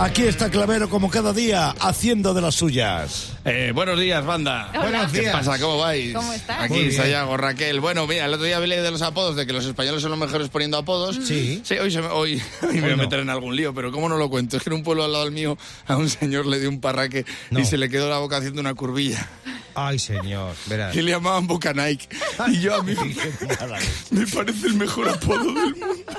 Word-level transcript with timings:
Aquí 0.00 0.22
está 0.22 0.48
Clavero 0.48 0.88
como 0.88 1.10
cada 1.10 1.32
día, 1.32 1.70
haciendo 1.80 2.32
de 2.32 2.40
las 2.40 2.54
suyas. 2.54 3.32
Eh, 3.44 3.72
buenos 3.74 3.98
días, 3.98 4.24
banda. 4.24 4.70
Buenos 4.72 5.10
¿Qué 5.10 5.22
días. 5.22 5.32
pasa? 5.34 5.58
¿Cómo 5.58 5.78
vais? 5.78 6.14
¿Cómo 6.14 6.32
estás? 6.32 6.62
Aquí. 6.62 6.92
Sayago, 6.92 7.36
Raquel. 7.36 7.80
Bueno, 7.80 8.06
mira, 8.06 8.26
el 8.26 8.32
otro 8.34 8.44
día 8.46 8.58
hablé 8.58 8.80
de 8.80 8.92
los 8.92 9.02
apodos, 9.02 9.34
de 9.34 9.44
que 9.44 9.52
los 9.52 9.64
españoles 9.64 10.00
son 10.00 10.12
los 10.12 10.20
mejores 10.20 10.50
poniendo 10.50 10.78
apodos. 10.78 11.18
Sí. 11.26 11.60
Sí, 11.64 11.74
hoy, 11.78 11.90
se 11.90 12.00
me, 12.00 12.06
hoy, 12.06 12.40
hoy 12.62 12.74
me 12.74 12.80
voy 12.82 12.92
a 12.92 12.96
meter 12.96 13.18
en 13.18 13.28
algún 13.28 13.56
lío, 13.56 13.74
pero 13.74 13.90
¿cómo 13.90 14.08
no 14.08 14.16
lo 14.18 14.30
cuento? 14.30 14.56
Es 14.56 14.62
que 14.62 14.70
en 14.70 14.74
un 14.76 14.82
pueblo 14.84 15.02
al 15.02 15.10
lado 15.10 15.24
del 15.24 15.32
mío 15.34 15.58
a 15.88 15.96
un 15.96 16.08
señor 16.08 16.46
le 16.46 16.60
dio 16.60 16.68
un 16.68 16.80
parraque 16.80 17.24
No. 17.50 17.58
y 17.58 17.64
se 17.64 17.76
le 17.76 17.88
quedó 17.88 18.08
la 18.08 18.18
boca 18.18 18.36
haciendo 18.36 18.60
una 18.60 18.74
curvilla. 18.74 19.26
Ay, 19.74 19.98
señor, 19.98 20.54
verás. 20.66 20.94
Y 20.94 21.02
le 21.02 21.10
llamaban 21.10 21.46
Boca 21.48 21.72
Nike. 21.72 22.08
Y 22.48 22.60
yo 22.60 22.76
a 22.76 22.82
mí 22.84 22.94
me 24.10 24.26
parece 24.26 24.66
el 24.68 24.74
mejor 24.74 25.08
apodo 25.08 25.44
del 25.44 25.74
mundo. 25.76 26.14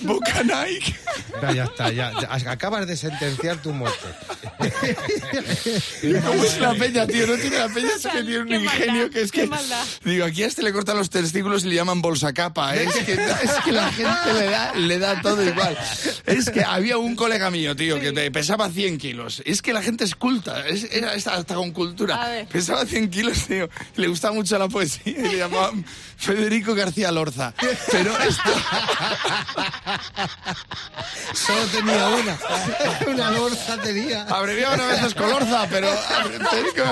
Boca 0.00 0.42
Nike. 0.42 0.94
Ya, 1.42 1.52
ya 1.52 1.64
está, 1.64 1.90
ya, 1.90 2.12
ya. 2.20 2.50
Acabas 2.50 2.86
de 2.86 2.96
sentenciar 2.96 3.60
tu 3.62 3.72
muerte. 3.72 4.06
¿Cómo 6.26 6.44
es 6.44 6.58
la 6.60 6.74
peña, 6.74 7.06
tío? 7.06 7.26
No 7.26 7.34
tiene 7.36 7.58
la 7.58 7.68
peña, 7.68 7.88
es 7.96 8.02
que 8.06 8.22
tiene 8.22 8.38
un 8.38 8.48
Qué 8.48 8.58
maldad, 8.58 8.74
ingenio 8.78 9.10
que 9.10 9.22
es 9.22 9.32
que... 9.32 9.46
maldad. 9.46 9.84
Digo, 10.04 10.24
aquí 10.24 10.42
a 10.42 10.46
este 10.46 10.62
le 10.62 10.72
cortan 10.72 10.96
los 10.96 11.10
testículos 11.10 11.64
y 11.64 11.68
le 11.68 11.74
llaman 11.74 12.00
bolsa 12.02 12.32
capa. 12.32 12.76
¿eh? 12.76 12.84
Es, 12.84 12.94
que, 13.04 13.12
es 13.12 13.52
que 13.64 13.72
la 13.72 13.90
gente 13.92 14.32
le 14.34 14.44
da, 14.50 14.74
le 14.74 14.98
da 14.98 15.20
todo 15.20 15.42
igual. 15.44 15.76
Es 16.26 16.50
que 16.50 16.62
había 16.64 16.98
un 16.98 17.16
colega 17.16 17.50
mío, 17.50 17.74
tío, 17.76 18.00
que 18.00 18.12
pesaba 18.30 18.68
100 18.70 18.98
kilos. 18.98 19.42
Es 19.44 19.62
que 19.62 19.72
la 19.72 19.82
gente 19.82 20.04
es 20.04 20.14
culta, 20.14 20.66
es, 20.66 20.84
era 20.92 21.12
hasta 21.12 21.54
con 21.54 21.72
cultura. 21.72 22.46
Pesaba 22.50 22.86
100 22.86 23.10
kilos, 23.10 23.46
tío. 23.46 23.68
Le 23.96 24.08
gustaba 24.08 24.34
mucho 24.34 24.58
la 24.58 24.68
poesía 24.68 25.12
y 25.18 25.28
le 25.28 25.38
llamaban 25.38 25.84
Federico 26.16 26.74
García 26.74 27.10
Lorza. 27.10 27.52
Pero 27.90 28.16
esto... 28.22 28.50
Solo 31.34 31.64
tenía 31.66 32.08
una. 32.08 32.38
Una 33.12 33.30
lorza 33.30 33.76
tenía. 33.78 34.22
Abreviaban 34.24 34.80
a 34.80 34.86
veces 34.86 35.14
Colorza, 35.14 35.66
pero 35.70 35.88
Federico, 36.50 36.82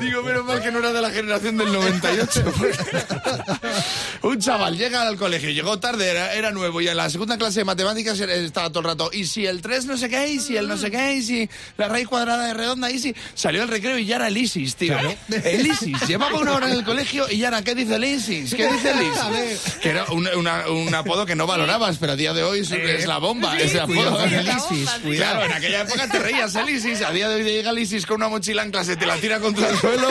digo, 0.00 0.22
menos 0.22 0.44
mal 0.44 0.62
que 0.62 0.70
no 0.70 0.78
era 0.80 0.92
de 0.92 1.00
la 1.00 1.10
generación 1.10 1.56
del 1.56 1.72
98. 1.72 2.44
Un 4.22 4.38
chaval 4.40 4.76
llega 4.76 5.02
al 5.06 5.16
colegio, 5.16 5.50
llegó 5.50 5.78
tarde, 5.78 6.08
era, 6.10 6.34
era 6.34 6.50
nuevo, 6.50 6.80
y 6.80 6.88
en 6.88 6.96
la 6.96 7.10
segunda 7.10 7.36
clase 7.36 7.60
de 7.60 7.64
matemáticas 7.64 8.18
estaba 8.20 8.68
todo 8.70 8.80
el 8.80 8.84
rato, 8.86 9.10
y 9.12 9.26
si 9.26 9.46
el 9.46 9.60
3 9.62 9.86
no 9.86 9.96
sé 9.96 10.08
qué, 10.08 10.28
y 10.28 10.40
si 10.40 10.56
el 10.56 10.66
no 10.68 10.76
sé 10.76 10.90
qué, 10.90 11.14
y 11.14 11.22
si 11.22 11.48
la 11.76 11.88
raíz 11.88 12.08
cuadrada 12.08 12.48
es 12.50 12.56
redonda, 12.56 12.90
y 12.90 12.98
si... 12.98 13.14
Salió 13.34 13.62
al 13.62 13.68
recreo 13.68 13.98
y 13.98 14.06
ya 14.06 14.16
era 14.16 14.28
el 14.28 14.36
ISIS, 14.36 14.76
tío. 14.76 14.96
El 15.28 15.66
ISIS, 15.66 16.06
llevaba 16.06 16.38
una 16.38 16.52
hora 16.54 16.66
en 16.70 16.74
el 16.78 16.84
colegio 16.84 17.26
y 17.30 17.38
ya 17.38 17.48
era, 17.48 17.62
¿qué 17.62 17.74
dice 17.74 17.96
el 17.96 18.04
ISIS? 18.04 18.54
¿Qué 18.54 18.66
dice 18.72 18.90
el 18.90 19.02
ISIS? 19.02 19.74
Que 19.82 19.90
era 19.90 20.04
un, 20.10 20.26
una- 20.36 20.68
un 20.68 20.94
apodo 20.94 21.26
que 21.26 21.34
no 21.36 21.46
valorabas, 21.46 21.96
pero 21.98 22.12
a 22.12 22.16
día 22.16 22.32
de 22.32 22.42
hoy 22.42 22.60
es, 22.60 22.70
es 22.70 23.06
la 23.06 23.18
bomba, 23.18 23.53
ese 23.60 23.80
apodo. 23.80 23.96
Cuidado 23.96 24.18
con 24.18 24.34
el 24.34 24.46
la 24.46 24.52
ISIS, 24.52 24.68
bomba, 24.70 24.94
sí. 24.96 25.00
cuidado. 25.02 25.32
Claro, 25.32 25.46
en 25.46 25.52
aquella 25.52 25.80
época 25.82 26.08
te 26.08 26.18
reías 26.18 26.54
el 26.54 26.68
ISIS, 26.70 27.02
a 27.02 27.10
día 27.12 27.28
de 27.28 27.34
hoy 27.36 27.44
llega 27.44 27.70
el 27.70 27.78
ISIS 27.78 28.06
con 28.06 28.16
una 28.16 28.28
mochila 28.28 28.62
en 28.62 28.70
clase, 28.70 28.96
te 28.96 29.06
la 29.06 29.16
tira 29.16 29.40
contra 29.40 29.68
el 29.68 29.78
suelo 29.78 30.08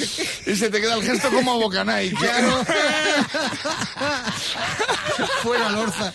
y 0.46 0.56
se 0.56 0.70
te 0.70 0.80
queda 0.80 0.94
el 0.94 1.02
gesto 1.02 1.30
como 1.30 1.52
a 1.52 1.56
Bocanay. 1.56 2.12
Claro. 2.26 2.64
Fuera 5.42 5.68
lorza. 5.70 6.12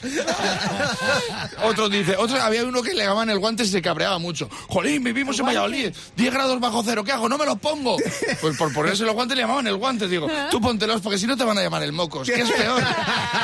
Otro 1.63 1.89
dice, 1.89 2.15
otro, 2.17 2.41
había 2.41 2.63
uno 2.63 2.81
que 2.81 2.93
le 2.93 3.03
llamaban 3.03 3.29
el 3.29 3.39
guante 3.39 3.63
y 3.63 3.67
se 3.67 3.81
cabreaba 3.81 4.19
mucho. 4.19 4.49
Jolín, 4.67 5.03
vivimos 5.03 5.39
en 5.39 5.45
Valladolid, 5.45 5.93
10 6.15 6.33
grados 6.33 6.59
bajo 6.59 6.83
cero, 6.83 7.03
¿qué 7.03 7.11
hago? 7.11 7.29
No 7.29 7.37
me 7.37 7.45
los 7.45 7.59
pongo. 7.59 7.97
Pues 8.41 8.57
por 8.57 8.73
ponerse 8.73 9.03
los 9.03 9.13
guantes 9.13 9.35
le 9.35 9.43
llamaban 9.43 9.67
el 9.67 9.75
guante. 9.77 10.07
Digo, 10.07 10.27
tú 10.49 10.59
póntelos 10.59 11.01
porque 11.01 11.17
si 11.17 11.27
no 11.27 11.37
te 11.37 11.43
van 11.43 11.57
a 11.57 11.63
llamar 11.63 11.83
el 11.83 11.91
mocos. 11.91 12.27
¿Qué 12.27 12.41
es 12.41 12.51
peor? 12.51 12.83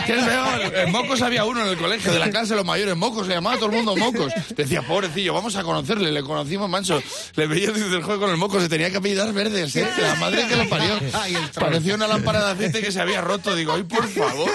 ¿Qué 0.05 0.19
es 0.19 0.25
peor? 0.25 0.75
En 0.75 0.91
mocos 0.91 1.21
había 1.21 1.45
uno 1.45 1.61
en 1.61 1.69
el 1.69 1.77
colegio 1.77 2.11
de 2.11 2.19
la 2.19 2.29
clase 2.29 2.49
de 2.49 2.57
los 2.57 2.65
mayores, 2.65 2.95
mocos, 2.95 3.27
le 3.27 3.35
llamaba 3.35 3.55
a 3.55 3.59
todo 3.59 3.69
el 3.69 3.75
mundo 3.77 3.95
mocos. 3.95 4.33
Decía, 4.55 4.81
pobrecillo, 4.81 5.33
vamos 5.33 5.55
a 5.55 5.63
conocerle, 5.63 6.11
le 6.11 6.23
conocimos, 6.23 6.69
mancho. 6.69 7.01
Le 7.35 7.47
veía 7.47 7.71
desde 7.71 7.95
el 7.95 8.03
juego 8.03 8.21
con 8.21 8.29
el 8.29 8.37
moco, 8.37 8.59
se 8.59 8.69
tenía 8.69 8.89
que 8.91 8.97
apellidar 8.97 9.31
verdes, 9.33 9.75
¿eh? 9.75 9.87
La 10.01 10.15
madre 10.15 10.47
que 10.47 10.55
lo 10.55 10.67
parió. 10.77 10.99
Ay, 11.21 11.35
el 11.35 11.51
troll. 11.51 11.65
Parecía 11.69 11.95
una 11.95 12.07
lámpara 12.07 12.45
de 12.45 12.51
aceite 12.51 12.81
que 12.81 12.91
se 12.91 12.99
había 13.01 13.21
roto. 13.21 13.55
Digo, 13.55 13.73
ay, 13.73 13.83
por 13.83 14.07
favor. 14.07 14.49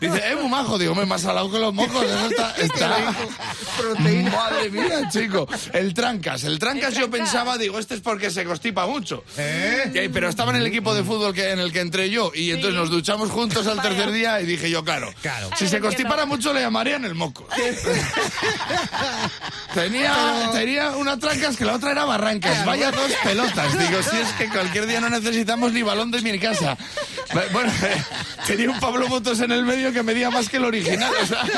Dice, 0.00 0.22
eh, 0.30 0.36
muy 0.36 0.48
majo. 0.50 0.78
Digo, 0.78 0.94
me 0.94 1.06
más 1.06 1.22
salado 1.22 1.50
que 1.50 1.58
los 1.58 1.72
mocos. 1.74 2.04
Eso 2.04 2.26
está, 2.30 2.50
está... 2.58 3.14
Proteína. 3.76 4.30
Madre 4.30 4.70
mía, 4.70 5.08
chico. 5.10 5.46
El 5.72 5.94
trancas. 5.94 6.44
El 6.44 6.58
trancas 6.58 6.94
El 6.94 7.00
yo 7.00 7.08
trancas. 7.10 7.20
pensaba, 7.20 7.58
digo, 7.58 7.78
este 7.78 7.94
es 7.94 8.00
porque 8.00 8.30
se 8.30 8.44
constipa 8.44 8.86
mucho. 8.86 9.24
¿Eh? 9.36 9.90
Y- 10.04 10.08
Pero 10.08 10.28
estaba 10.28 10.50
en 10.52 10.56
el 10.58 10.66
equipo 10.66 10.94
de 10.94 11.02
fútbol 11.04 11.32
que, 11.34 11.50
en 11.50 11.58
el 11.58 11.72
que 11.72 11.80
entré 11.80 12.10
yo. 12.10 12.30
Y 12.34 12.50
entonces 12.50 12.74
nos 12.78 12.90
duchamos 12.90 13.30
juntos 13.30 13.66
al 13.66 13.80
tercer 13.80 14.10
día 14.12 14.40
y 14.40 14.46
dije 14.46 14.70
yo, 14.70 14.84
claro. 14.84 15.12
Claro. 15.22 15.50
Si 15.56 15.68
se 15.68 15.80
constipara 15.80 16.26
mucho 16.26 16.52
le 16.52 16.60
llamarían 16.60 17.04
el 17.04 17.14
moco. 17.14 17.46
tenía, 19.74 20.50
tenía 20.52 20.90
una 20.90 21.18
trancas 21.18 21.56
que 21.56 21.64
la 21.64 21.74
otra 21.74 21.92
era 21.92 22.04
barrancas. 22.04 22.64
Vaya 22.64 22.90
dos 22.90 23.12
pelotas. 23.22 23.78
Digo, 23.78 24.02
si 24.02 24.16
es 24.16 24.32
que 24.32 24.48
cualquier 24.48 24.86
día 24.86 25.00
no 25.00 25.10
necesitamos 25.10 25.72
ni 25.72 25.82
balón 25.82 26.10
de 26.10 26.22
mi 26.22 26.38
casa. 26.38 26.76
Bueno, 27.52 27.72
eh, 27.82 28.04
tenía 28.46 28.70
un 28.70 28.80
Pablo 28.80 29.08
Motos 29.08 29.40
en 29.40 29.52
el 29.52 29.64
medio 29.64 29.92
que 29.92 30.02
medía 30.02 30.30
más 30.30 30.48
que 30.48 30.56
el 30.58 30.64
original. 30.64 31.12
O 31.22 31.26
sea, 31.26 31.42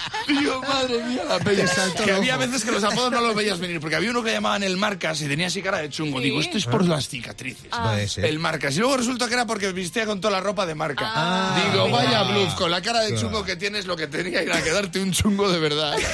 Tío, 0.26 0.60
madre 0.62 1.02
mía, 1.04 1.22
la 1.24 1.66
saltó 1.68 2.04
Que 2.04 2.10
el 2.10 2.16
había 2.16 2.36
veces 2.36 2.64
que 2.64 2.70
los 2.72 2.82
apodos 2.84 3.12
no 3.12 3.20
los 3.20 3.34
veías 3.34 3.58
venir, 3.58 3.80
porque 3.80 3.96
había 3.96 4.10
uno 4.10 4.22
que 4.22 4.32
llamaban 4.32 4.62
el 4.62 4.76
Marcas 4.76 5.20
y 5.22 5.28
tenía 5.28 5.46
así 5.46 5.62
cara 5.62 5.78
de 5.78 5.88
chungo. 5.90 6.18
Sí. 6.18 6.24
Digo, 6.24 6.40
esto 6.40 6.58
es 6.58 6.66
por 6.66 6.84
las 6.84 7.08
cicatrices. 7.08 7.70
Ser. 8.08 8.24
El 8.24 8.38
Marcas. 8.38 8.76
Y 8.76 8.80
luego 8.80 8.96
resulta 8.96 9.28
que 9.28 9.34
era 9.34 9.46
porque 9.46 9.72
vestía 9.72 10.06
con 10.06 10.20
toda 10.20 10.32
la 10.32 10.40
ropa 10.40 10.66
de 10.66 10.74
marca. 10.74 11.10
Ah, 11.14 11.70
Digo, 11.72 11.86
mira. 11.86 11.98
vaya 11.98 12.22
bluff, 12.24 12.54
con 12.54 12.70
la 12.70 12.82
cara 12.82 13.00
de 13.00 13.16
chungo 13.16 13.44
que 13.44 13.56
tienes, 13.56 13.86
lo 13.86 13.96
que 13.96 14.06
tenía 14.06 14.42
era 14.42 14.62
que 14.62 14.70
darte 14.70 15.00
un 15.00 15.12
chungo 15.12 15.50
de 15.50 15.58
verdad. 15.58 15.96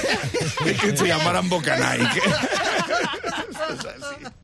Es 0.65 0.81
que 0.81 0.93
te 0.93 1.07
llamaran 1.07 1.49
Boca 1.49 1.77
Nike. 1.77 2.21
Es 3.53 3.87
así. 3.87 4.33